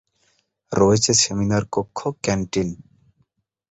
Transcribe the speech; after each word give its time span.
রয়েছে 0.71 1.11
সেমিনার 1.21 1.63
কক্ষ, 1.73 1.99
ক্যান্টিন। 2.23 2.69